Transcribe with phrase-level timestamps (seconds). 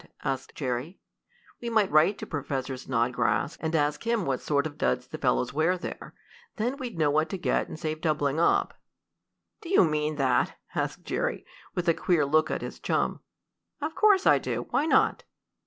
[0.23, 0.99] asked Jerry.
[1.61, 5.53] "We might write to Professor Snodgrass, and ask him what sort of duds the fellows
[5.53, 6.15] wear there.
[6.55, 8.73] Then we'd know what to get and save doubling up."
[9.61, 11.45] "Do you mean that?" asked Jerry,
[11.75, 13.19] with a queer look at his chum.
[13.79, 14.65] "Of course I do.
[14.71, 15.23] Why not?"